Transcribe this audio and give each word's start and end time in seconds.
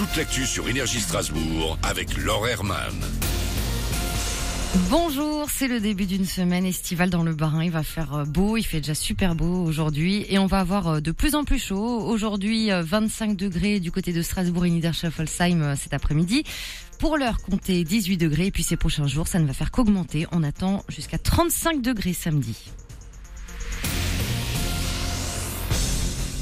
toute 0.00 0.16
l'actu 0.16 0.46
sur 0.46 0.66
Énergie 0.66 0.98
Strasbourg 0.98 1.76
avec 1.82 2.16
Laure 2.16 2.48
Herman. 2.48 2.94
Bonjour, 4.88 5.50
c'est 5.50 5.68
le 5.68 5.78
début 5.78 6.06
d'une 6.06 6.24
semaine 6.24 6.64
estivale 6.64 7.10
dans 7.10 7.22
le 7.22 7.34
Barin. 7.34 7.62
Il 7.64 7.70
va 7.70 7.82
faire 7.82 8.14
euh, 8.14 8.24
beau, 8.24 8.56
il 8.56 8.62
fait 8.62 8.80
déjà 8.80 8.94
super 8.94 9.34
beau 9.34 9.62
aujourd'hui 9.62 10.24
et 10.30 10.38
on 10.38 10.46
va 10.46 10.60
avoir 10.60 10.88
euh, 10.88 11.00
de 11.00 11.12
plus 11.12 11.34
en 11.34 11.44
plus 11.44 11.58
chaud. 11.58 12.00
Aujourd'hui, 12.00 12.70
25 12.70 13.32
euh, 13.32 13.34
degrés 13.34 13.78
du 13.78 13.92
côté 13.92 14.14
de 14.14 14.22
Strasbourg 14.22 14.64
et 14.64 14.70
Niederschaffolsheim 14.70 15.76
cet 15.76 15.92
après-midi. 15.92 16.44
Pour 16.98 17.18
l'heure, 17.18 17.36
comptez 17.42 17.84
18 17.84 18.16
degrés 18.16 18.46
et 18.46 18.50
puis 18.50 18.62
ces 18.62 18.78
prochains 18.78 19.06
jours, 19.06 19.28
ça 19.28 19.38
ne 19.38 19.46
va 19.46 19.52
faire 19.52 19.70
qu'augmenter. 19.70 20.26
On 20.32 20.42
attend 20.42 20.82
jusqu'à 20.88 21.18
35 21.18 21.82
degrés 21.82 22.14
samedi. 22.14 22.56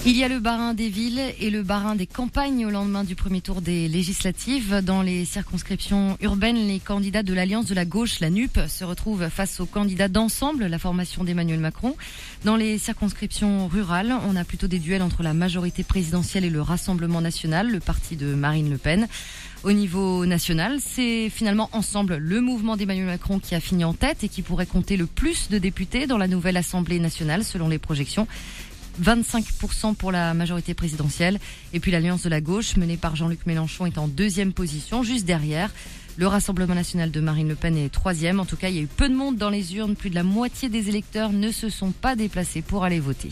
Il 0.06 0.16
y 0.16 0.22
a 0.22 0.28
le 0.28 0.38
barin 0.38 0.74
des 0.74 0.88
villes 0.88 1.20
et 1.41 1.50
le 1.50 1.62
barin 1.62 1.96
des 1.96 2.06
campagnes 2.06 2.64
au 2.64 2.70
lendemain 2.70 3.02
du 3.02 3.16
premier 3.16 3.41
tour 3.41 3.60
des 3.60 3.88
législatives. 3.88 4.80
Dans 4.82 5.02
les 5.02 5.24
circonscriptions 5.24 6.16
urbaines, 6.20 6.68
les 6.68 6.78
candidats 6.78 7.24
de 7.24 7.34
l'Alliance 7.34 7.66
de 7.66 7.74
la 7.74 7.84
gauche, 7.84 8.20
la 8.20 8.30
NUP, 8.30 8.59
se 8.68 8.84
retrouvent 8.84 9.28
face 9.28 9.60
aux 9.60 9.66
candidats 9.66 10.09
d'ensemble, 10.09 10.66
la 10.66 10.78
formation 10.78 11.24
d'Emmanuel 11.24 11.59
Macron. 11.59 11.96
Dans 12.45 12.56
les 12.56 12.78
circonscriptions 12.78 13.66
rurales, 13.66 14.14
on 14.28 14.37
a 14.37 14.45
plutôt 14.45 14.68
des 14.68 14.78
duels 14.78 15.02
entre 15.02 15.23
la 15.23 15.34
majorité 15.34 15.82
présidentielle 15.82 16.45
et 16.45 16.51
le 16.51 16.62
Rassemblement 16.62 17.20
national, 17.20 17.68
le 17.68 17.80
parti 17.80 18.16
de 18.16 18.34
Marine 18.34 18.70
Le 18.70 18.78
Pen. 18.78 19.09
Au 19.65 19.73
niveau 19.73 20.24
national, 20.24 20.78
c'est 20.80 21.28
finalement 21.30 21.68
ensemble 21.73 22.16
le 22.16 22.40
mouvement 22.40 22.76
d'Emmanuel 22.76 23.06
Macron 23.06 23.40
qui 23.40 23.56
a 23.56 23.60
fini 23.60 23.82
en 23.84 23.92
tête 23.92 24.23
et 24.23 24.28
qui 24.28 24.42
pourrait 24.42 24.66
compter 24.66 24.96
le 24.96 25.06
plus 25.06 25.48
de 25.48 25.59
députés 25.59 26.06
dans 26.06 26.16
la 26.16 26.28
nouvelle 26.28 26.56
Assemblée 26.56 27.01
nationale 27.01 27.42
selon 27.42 27.68
les 27.68 27.78
projections. 27.78 28.28
25% 29.02 29.95
pour 29.95 30.12
la 30.12 30.34
majorité 30.34 30.75
présidentielle. 30.75 31.38
Et 31.73 31.80
puis 31.80 31.91
l'Alliance 31.91 32.23
de 32.23 32.29
la 32.29 32.41
gauche, 32.41 32.77
menée 32.77 32.96
par 32.96 33.16
Jean-Luc 33.16 33.46
Mélenchon, 33.46 33.87
est 33.87 33.99
en 33.99 34.09
deuxième 34.09 34.52
position, 34.52 35.02
juste 35.02 35.24
derrière. 35.24 35.71
Le 36.16 36.27
Rassemblement 36.27 36.74
national 36.74 37.13
de 37.13 37.21
Marine 37.21 37.49
Le 37.49 37.55
Pen 37.55 37.77
est 37.77 37.90
troisième. 37.90 38.40
En 38.40 38.45
tout 38.45 38.57
cas, 38.57 38.68
il 38.71 38.74
y 38.74 38.79
a 38.80 38.82
eu 38.82 38.88
peu 38.88 39.09
de 39.09 39.15
monde 39.15 39.37
dans 39.37 39.51
les 39.51 39.77
urnes. 39.77 39.95
Plus 39.95 40.10
de 40.10 40.16
la 40.16 40.24
moitié 40.24 40.68
des 40.68 40.88
électeurs 40.88 41.32
ne 41.32 41.52
se 41.52 41.68
sont 41.68 41.93
pas 41.93 42.16
déplacés 42.16 42.60
pour 42.60 42.85
aller 42.85 42.99
voter. 42.99 43.30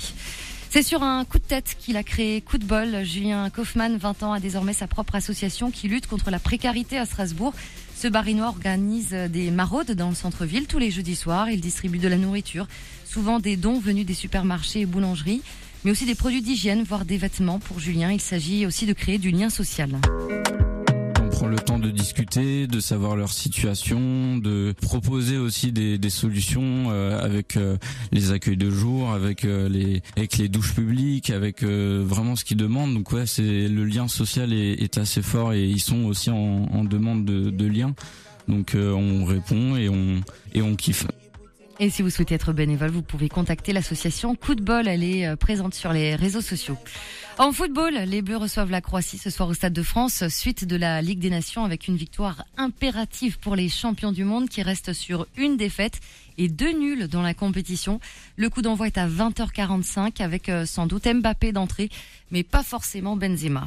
C'est 0.71 0.83
sur 0.83 1.03
un 1.03 1.25
coup 1.25 1.39
de 1.39 1.45
tête 1.45 1.77
qu'il 1.79 1.97
a 1.97 2.03
créé 2.03 2.41
Coup 2.41 2.59
de 2.59 2.65
bol. 2.65 3.03
Julien 3.05 3.49
Kaufmann, 3.51 3.97
20 3.97 4.23
ans, 4.23 4.33
a 4.33 4.41
désormais 4.41 4.73
sa 4.73 4.87
propre 4.87 5.15
association 5.15 5.71
qui 5.71 5.89
lutte 5.89 6.07
contre 6.07 6.31
la 6.31 6.39
précarité 6.39 6.99
à 6.99 7.07
Strasbourg. 7.07 7.55
Ce 7.97 8.09
barinois 8.09 8.49
organise 8.49 9.11
des 9.11 9.51
maraudes 9.51 9.93
dans 9.93 10.11
le 10.11 10.15
centre-ville 10.15 10.67
tous 10.67 10.79
les 10.79 10.91
jeudis 10.91 11.17
soirs. 11.17 11.49
Il 11.51 11.61
distribue 11.61 11.99
de 11.99 12.09
la 12.09 12.19
nourriture, 12.19 12.67
souvent 13.05 13.39
des 13.39 13.57
dons 13.57 13.79
venus 13.79 14.05
des 14.05 14.15
supermarchés 14.15 14.81
et 14.81 14.87
boulangeries, 14.87 15.41
mais 15.85 15.93
aussi 15.93 16.05
des 16.05 16.15
produits 16.15 16.43
d'hygiène, 16.43 16.83
voire 16.83 17.07
des 17.07 17.17
vêtements. 17.17 17.59
Pour 17.59 17.81
Julien, 17.81 18.13
il 18.13 18.21
s'agit 18.21 18.67
aussi 18.67 18.85
de 18.85 18.93
créer 18.93 19.19
du 19.19 19.31
lien 19.31 19.49
social 19.49 19.99
prend 21.37 21.49
le 21.49 21.59
temps 21.59 21.79
de 21.79 21.91
discuter, 21.91 22.67
de 22.67 22.81
savoir 22.81 23.15
leur 23.15 23.31
situation, 23.31 24.39
de 24.39 24.73
proposer 24.81 25.37
aussi 25.37 25.71
des, 25.71 25.99
des 25.99 26.09
solutions 26.09 26.87
euh, 26.89 27.23
avec 27.23 27.59
euh, 27.59 27.77
les 28.11 28.33
accueils 28.33 28.57
de 28.57 28.71
jour, 28.71 29.13
avec 29.13 29.45
euh, 29.45 29.69
les 29.69 30.01
avec 30.17 30.39
les 30.39 30.49
douches 30.49 30.75
publiques, 30.75 31.29
avec 31.29 31.63
vraiment 31.63 32.37
ce 32.37 32.45
qu'ils 32.47 32.57
demandent. 32.57 32.95
Donc 32.95 33.13
ouais, 33.13 33.27
c'est 33.27 33.69
le 33.69 33.85
lien 33.85 34.09
social 34.09 34.55
est, 34.55 34.83
est, 34.83 34.97
assez 34.97 35.21
fort 35.21 35.53
et 35.53 35.63
ils 35.63 35.81
sont 35.81 36.05
aussi 36.05 36.31
en, 36.31 36.69
en 36.73 36.85
demande 36.85 37.27
de, 37.27 37.51
de 37.51 37.67
lien. 37.67 37.95
Donc 38.49 38.75
on 38.75 39.27
répond 39.27 39.77
et 39.77 39.91
on 39.91 40.23
et 40.55 40.63
on 40.63 40.75
kiffe. 40.75 41.07
Et 41.79 41.91
si 41.91 42.01
vous 42.01 42.09
souhaitez 42.09 42.35
être 42.35 42.55
bénévole, 42.55 42.91
vous 42.91 43.03
pouvez 43.03 43.29
contacter 43.29 43.75
l'association 43.75 44.35
Coup 44.35 44.55
de 44.55 44.63
bol. 44.63 44.89
Elle 44.89 45.05
est 45.05 45.27
euh, 45.27 45.37
présente 45.37 45.75
sur 45.75 45.93
les 45.93 46.15
réseaux 46.15 46.41
sociaux. 46.41 46.79
En 47.39 47.53
football, 47.53 47.93
les 48.07 48.23
Bleus 48.23 48.39
reçoivent 48.39 48.71
la 48.71 48.81
Croatie 48.81 49.19
ce 49.19 49.29
soir 49.29 49.51
au 49.51 49.53
Stade 49.53 49.75
de 49.75 49.83
France, 49.83 50.27
suite 50.29 50.65
de 50.65 50.75
la 50.75 51.03
Ligue 51.03 51.19
des 51.19 51.29
Nations 51.29 51.67
avec 51.67 51.87
une 51.87 51.97
victoire 51.97 52.45
impérative 52.57 53.39
pour 53.39 53.57
les 53.57 53.69
champions 53.69 54.11
du 54.11 54.25
monde 54.25 54.49
qui 54.49 54.63
restent 54.63 54.95
sur 54.95 55.27
une 55.37 55.59
défaite 55.59 56.01
et 56.39 56.49
deux 56.49 56.73
nuls 56.73 57.09
dans 57.09 57.21
la 57.21 57.35
compétition. 57.35 58.01
Le 58.37 58.49
coup 58.49 58.63
d'envoi 58.63 58.87
est 58.87 58.97
à 58.97 59.07
20h45 59.07 60.23
avec 60.23 60.49
euh, 60.49 60.65
sans 60.65 60.87
doute 60.87 61.07
Mbappé 61.07 61.53
d'entrée, 61.53 61.91
mais 62.31 62.43
pas 62.43 62.63
forcément 62.63 63.17
Benzema. 63.17 63.67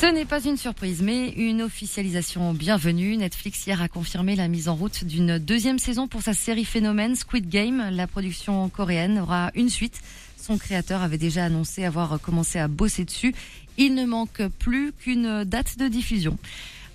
Ce 0.00 0.06
n'est 0.06 0.24
pas 0.24 0.42
une 0.42 0.56
surprise, 0.56 1.02
mais 1.02 1.28
une 1.28 1.60
officialisation 1.60 2.54
bienvenue. 2.54 3.18
Netflix 3.18 3.66
hier 3.66 3.82
a 3.82 3.88
confirmé 3.88 4.34
la 4.34 4.48
mise 4.48 4.70
en 4.70 4.74
route 4.74 5.04
d'une 5.04 5.38
deuxième 5.38 5.78
saison 5.78 6.08
pour 6.08 6.22
sa 6.22 6.32
série 6.32 6.64
phénomène 6.64 7.14
Squid 7.14 7.50
Game. 7.50 7.86
La 7.92 8.06
production 8.06 8.70
coréenne 8.70 9.18
aura 9.18 9.50
une 9.54 9.68
suite. 9.68 10.00
Son 10.38 10.56
créateur 10.56 11.02
avait 11.02 11.18
déjà 11.18 11.44
annoncé 11.44 11.84
avoir 11.84 12.18
commencé 12.18 12.58
à 12.58 12.66
bosser 12.66 13.04
dessus. 13.04 13.34
Il 13.76 13.94
ne 13.94 14.06
manque 14.06 14.40
plus 14.58 14.94
qu'une 14.94 15.44
date 15.44 15.76
de 15.76 15.86
diffusion. 15.86 16.38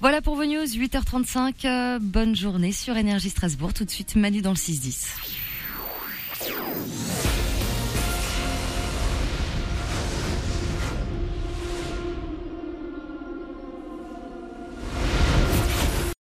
Voilà 0.02 0.24
pour 0.24 0.36
vos 0.36 0.46
news, 0.46 0.66
8h35. 0.66 2.00
Bonne 2.00 2.36
journée 2.36 2.72
sur 2.72 2.98
Énergie 2.98 3.30
Strasbourg. 3.30 3.72
Tout 3.72 3.86
de 3.86 3.92
suite, 3.92 4.16
Manu 4.16 4.42
dans 4.42 4.50
le 4.50 4.56
6-10. 4.56 5.45